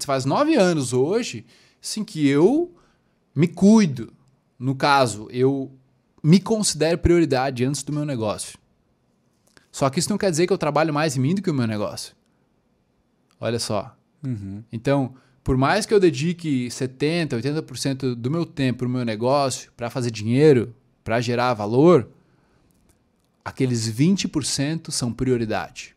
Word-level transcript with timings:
faz 0.00 0.26
nove 0.26 0.56
anos 0.56 0.92
hoje, 0.92 1.46
assim, 1.82 2.04
que 2.04 2.28
eu 2.28 2.74
me 3.34 3.48
cuido. 3.48 4.12
No 4.58 4.74
caso, 4.74 5.26
eu 5.30 5.72
me 6.22 6.38
considero 6.38 6.98
prioridade 6.98 7.64
antes 7.64 7.82
do 7.82 7.92
meu 7.92 8.04
negócio. 8.04 8.58
Só 9.72 9.88
que 9.88 9.98
isso 9.98 10.10
não 10.10 10.18
quer 10.18 10.30
dizer 10.30 10.46
que 10.46 10.52
eu 10.52 10.58
trabalho 10.58 10.92
mais 10.92 11.16
em 11.16 11.20
mim 11.20 11.34
do 11.34 11.40
que 11.40 11.50
o 11.50 11.54
meu 11.54 11.66
negócio. 11.66 12.14
Olha 13.40 13.58
só. 13.58 13.96
Uhum. 14.22 14.62
Então, 14.70 15.14
por 15.42 15.56
mais 15.56 15.86
que 15.86 15.94
eu 15.94 16.00
dedique 16.00 16.66
70%, 16.68 17.40
80% 17.40 18.14
do 18.14 18.30
meu 18.30 18.44
tempo 18.44 18.80
para 18.80 18.86
o 18.86 18.90
meu 18.90 19.04
negócio, 19.04 19.72
para 19.74 19.88
fazer 19.88 20.10
dinheiro, 20.10 20.74
para 21.02 21.22
gerar 21.22 21.54
valor, 21.54 22.06
aqueles 23.42 23.90
20% 23.90 24.90
são 24.90 25.10
prioridade. 25.10 25.96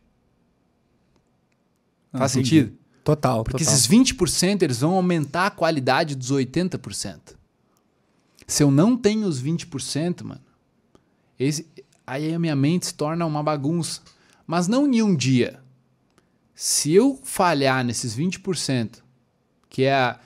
Ah, 2.10 2.20
Faz 2.20 2.34
entendi. 2.34 2.48
sentido? 2.48 2.83
Total, 3.04 3.44
Porque 3.44 3.58
total. 3.62 3.74
esses 3.74 3.86
20% 3.86 4.62
eles 4.62 4.80
vão 4.80 4.94
aumentar 4.94 5.46
a 5.46 5.50
qualidade 5.50 6.14
dos 6.16 6.32
80%. 6.32 7.36
Se 8.46 8.62
eu 8.62 8.70
não 8.70 8.96
tenho 8.96 9.26
os 9.28 9.42
20%, 9.42 10.22
mano, 10.24 10.40
esse, 11.38 11.66
aí 12.06 12.32
a 12.34 12.38
minha 12.38 12.56
mente 12.56 12.86
se 12.86 12.94
torna 12.94 13.24
uma 13.26 13.42
bagunça. 13.42 14.00
Mas 14.46 14.66
não 14.68 14.86
em 14.86 15.02
um 15.02 15.14
dia. 15.14 15.60
Se 16.54 16.92
eu 16.92 17.18
falhar 17.22 17.84
nesses 17.84 18.14
20%, 18.16 19.02
que 19.68 19.82
é 19.84 19.94
a- 19.94 20.18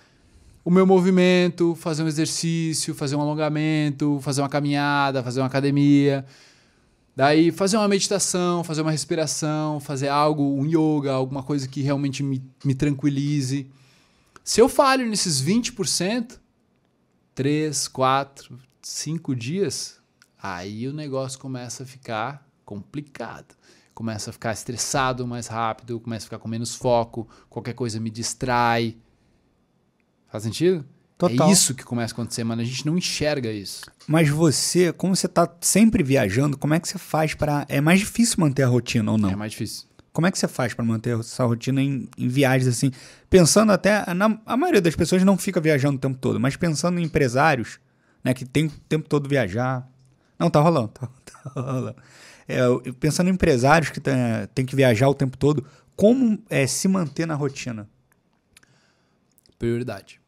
o 0.64 0.70
meu 0.70 0.86
movimento, 0.86 1.74
fazer 1.76 2.02
um 2.02 2.08
exercício, 2.08 2.94
fazer 2.94 3.16
um 3.16 3.20
alongamento, 3.20 4.18
fazer 4.22 4.42
uma 4.42 4.48
caminhada, 4.48 5.22
fazer 5.22 5.40
uma 5.40 5.46
academia, 5.46 6.24
Daí 7.18 7.50
fazer 7.50 7.76
uma 7.76 7.88
meditação, 7.88 8.62
fazer 8.62 8.80
uma 8.80 8.92
respiração, 8.92 9.80
fazer 9.80 10.06
algo, 10.06 10.54
um 10.54 10.64
yoga, 10.64 11.10
alguma 11.10 11.42
coisa 11.42 11.66
que 11.66 11.82
realmente 11.82 12.22
me, 12.22 12.40
me 12.64 12.76
tranquilize. 12.76 13.68
Se 14.44 14.60
eu 14.60 14.68
falho 14.68 15.04
nesses 15.04 15.42
20%, 15.42 16.38
3, 17.34 17.88
4, 17.88 18.56
5 18.80 19.34
dias, 19.34 20.00
aí 20.40 20.86
o 20.86 20.92
negócio 20.92 21.40
começa 21.40 21.82
a 21.82 21.86
ficar 21.86 22.48
complicado. 22.64 23.56
Começa 23.92 24.30
a 24.30 24.32
ficar 24.32 24.52
estressado 24.52 25.26
mais 25.26 25.48
rápido, 25.48 25.98
começa 25.98 26.22
a 26.26 26.28
ficar 26.28 26.38
com 26.38 26.46
menos 26.46 26.76
foco, 26.76 27.28
qualquer 27.50 27.74
coisa 27.74 27.98
me 27.98 28.10
distrai. 28.10 28.96
Faz 30.28 30.44
sentido? 30.44 30.86
Total. 31.18 31.48
É 31.48 31.52
isso 31.52 31.74
que 31.74 31.82
começa 31.82 32.14
a 32.14 32.14
acontecer, 32.14 32.44
mano. 32.44 32.62
A 32.62 32.64
gente 32.64 32.86
não 32.86 32.96
enxerga 32.96 33.50
isso. 33.50 33.82
Mas 34.06 34.28
você, 34.28 34.92
como 34.92 35.16
você 35.16 35.26
tá 35.26 35.52
sempre 35.60 36.04
viajando, 36.04 36.56
como 36.56 36.74
é 36.74 36.80
que 36.80 36.88
você 36.88 36.96
faz 36.96 37.34
para 37.34 37.66
É 37.68 37.80
mais 37.80 37.98
difícil 37.98 38.36
manter 38.38 38.62
a 38.62 38.68
rotina 38.68 39.10
ou 39.10 39.18
não? 39.18 39.28
É 39.28 39.34
mais 39.34 39.50
difícil. 39.50 39.88
Como 40.12 40.28
é 40.28 40.30
que 40.30 40.38
você 40.38 40.46
faz 40.46 40.74
para 40.74 40.84
manter 40.84 41.18
essa 41.18 41.44
rotina 41.44 41.82
em, 41.82 42.08
em 42.16 42.28
viagens 42.28 42.68
assim? 42.68 42.92
Pensando 43.28 43.72
até. 43.72 44.14
Na, 44.14 44.38
a 44.46 44.56
maioria 44.56 44.80
das 44.80 44.94
pessoas 44.94 45.24
não 45.24 45.36
fica 45.36 45.60
viajando 45.60 45.96
o 45.96 46.00
tempo 46.00 46.16
todo, 46.18 46.38
mas 46.38 46.54
pensando 46.54 47.00
em 47.00 47.02
empresários, 47.02 47.80
né, 48.22 48.32
que 48.32 48.44
tem 48.44 48.66
o 48.66 48.70
tempo 48.88 49.08
todo 49.08 49.28
viajar. 49.28 49.88
Não, 50.38 50.48
tá 50.48 50.60
rolando. 50.60 50.92
Tá, 50.98 51.50
tá 51.50 51.60
rolando. 51.60 51.96
É, 52.46 52.60
pensando 52.98 53.28
em 53.28 53.32
empresários 53.32 53.90
que 53.90 54.00
tem, 54.00 54.14
tem 54.54 54.64
que 54.64 54.74
viajar 54.74 55.08
o 55.08 55.14
tempo 55.14 55.36
todo, 55.36 55.64
como 55.94 56.42
é, 56.48 56.66
se 56.66 56.88
manter 56.88 57.26
na 57.26 57.34
rotina? 57.34 57.88
Prioridade. 59.58 60.20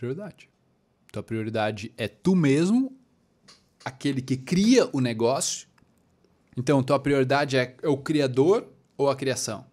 Prioridade. 0.00 0.48
Tua 1.12 1.22
prioridade 1.22 1.92
é 1.94 2.08
tu 2.08 2.34
mesmo, 2.34 2.96
aquele 3.84 4.22
que 4.22 4.34
cria 4.34 4.88
o 4.94 4.98
negócio. 4.98 5.68
Então, 6.56 6.82
tua 6.82 6.98
prioridade 6.98 7.58
é 7.58 7.76
o 7.84 7.98
criador 7.98 8.66
ou 8.96 9.10
a 9.10 9.14
criação? 9.14 9.66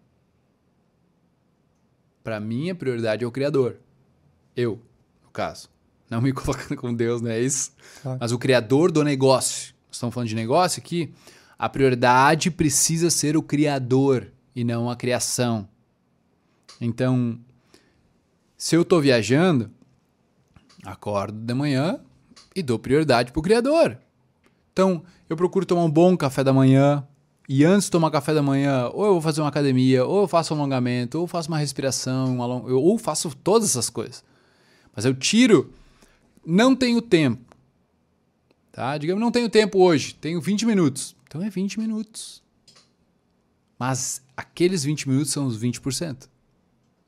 Para 2.22 2.38
mim, 2.38 2.68
a 2.68 2.74
prioridade 2.74 3.24
é 3.24 3.26
o 3.26 3.30
criador. 3.30 3.78
Eu, 4.54 4.82
no 5.24 5.30
caso. 5.30 5.70
Não 6.10 6.20
me 6.20 6.30
colocando 6.36 6.76
com 6.76 6.92
Deus, 6.92 7.22
não 7.22 7.30
é 7.30 7.40
isso? 7.40 7.72
Claro. 8.02 8.18
Mas 8.20 8.30
o 8.30 8.38
criador 8.38 8.92
do 8.92 9.02
negócio. 9.02 9.74
Nós 9.86 9.96
estamos 9.96 10.14
falando 10.14 10.28
de 10.28 10.34
negócio 10.34 10.78
aqui. 10.78 11.10
A 11.58 11.70
prioridade 11.70 12.50
precisa 12.50 13.08
ser 13.08 13.34
o 13.34 13.42
criador 13.42 14.30
e 14.54 14.62
não 14.62 14.90
a 14.90 14.96
criação. 14.96 15.66
Então, 16.78 17.40
se 18.58 18.76
eu 18.76 18.82
estou 18.82 19.00
viajando, 19.00 19.77
acordo 20.84 21.38
de 21.38 21.54
manhã 21.54 22.00
e 22.54 22.62
dou 22.62 22.78
prioridade 22.78 23.32
pro 23.32 23.42
criador. 23.42 23.98
Então, 24.72 25.02
eu 25.28 25.36
procuro 25.36 25.66
tomar 25.66 25.84
um 25.84 25.90
bom 25.90 26.16
café 26.16 26.44
da 26.44 26.52
manhã. 26.52 27.06
E 27.48 27.64
antes 27.64 27.86
de 27.86 27.90
tomar 27.90 28.10
café 28.10 28.34
da 28.34 28.42
manhã, 28.42 28.90
ou 28.92 29.06
eu 29.06 29.12
vou 29.12 29.22
fazer 29.22 29.40
uma 29.40 29.48
academia, 29.48 30.04
ou 30.04 30.20
eu 30.20 30.28
faço 30.28 30.54
um 30.54 30.58
alongamento, 30.58 31.18
ou 31.18 31.26
faço 31.26 31.48
uma 31.48 31.56
respiração, 31.56 32.38
ou 32.38 32.98
faço 32.98 33.34
todas 33.36 33.70
essas 33.70 33.88
coisas. 33.88 34.22
Mas 34.94 35.06
eu 35.06 35.14
tiro, 35.14 35.72
não 36.44 36.76
tenho 36.76 37.00
tempo. 37.00 37.56
Tá? 38.70 38.98
Digamos, 38.98 39.20
não 39.20 39.30
tenho 39.30 39.48
tempo 39.48 39.78
hoje, 39.78 40.14
tenho 40.14 40.40
20 40.42 40.66
minutos. 40.66 41.16
Então 41.26 41.42
é 41.42 41.48
20 41.48 41.80
minutos. 41.80 42.42
Mas 43.78 44.20
aqueles 44.36 44.84
20 44.84 45.08
minutos 45.08 45.32
são 45.32 45.46
os 45.46 45.58
20% 45.58 46.28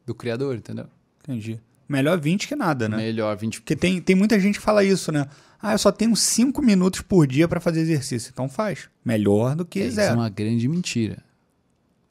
do 0.06 0.14
criador, 0.14 0.56
entendeu? 0.56 0.86
Entendi. 1.22 1.60
Melhor 1.90 2.18
20 2.20 2.46
que 2.46 2.54
nada, 2.54 2.88
né? 2.88 2.96
Melhor 2.96 3.36
20%. 3.36 3.56
Porque 3.56 3.74
tem, 3.74 4.00
tem 4.00 4.14
muita 4.14 4.38
gente 4.38 4.58
que 4.58 4.64
fala 4.64 4.84
isso, 4.84 5.10
né? 5.10 5.26
Ah, 5.60 5.72
eu 5.72 5.78
só 5.78 5.90
tenho 5.90 6.14
5 6.14 6.62
minutos 6.62 7.00
por 7.00 7.26
dia 7.26 7.48
para 7.48 7.58
fazer 7.60 7.80
exercício. 7.80 8.30
Então 8.32 8.48
faz. 8.48 8.88
Melhor 9.04 9.56
do 9.56 9.64
que 9.64 9.80
Isso 9.80 9.98
é 10.00 10.04
zero. 10.04 10.16
uma 10.20 10.28
grande 10.28 10.68
mentira. 10.68 11.18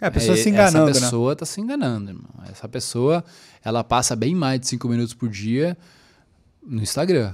É, 0.02 0.08
a 0.08 0.12
pessoa 0.12 0.38
É, 0.38 0.42
se 0.42 0.50
enganando, 0.50 0.90
Essa 0.90 1.00
né? 1.00 1.06
pessoa 1.06 1.36
tá 1.36 1.46
se 1.46 1.62
enganando, 1.62 2.12
irmão. 2.12 2.30
Essa 2.52 2.68
pessoa, 2.68 3.24
ela 3.64 3.84
passa 3.84 4.16
bem 4.16 4.36
mais 4.36 4.60
de 4.60 4.68
5 4.68 4.88
minutos 4.90 5.14
por 5.14 5.30
dia 5.30 5.78
no 6.62 6.82
Instagram. 6.82 7.34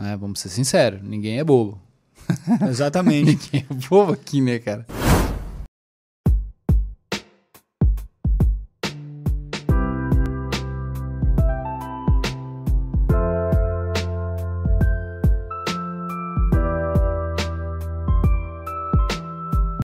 É, 0.00 0.16
vamos 0.16 0.40
ser 0.40 0.48
sinceros, 0.48 1.00
ninguém 1.02 1.38
é 1.38 1.44
bobo. 1.44 1.80
Exatamente. 2.68 3.38
Ninguém 3.52 3.66
é 3.70 3.74
bobo 3.88 4.12
aqui, 4.12 4.40
né, 4.40 4.58
cara? 4.58 4.86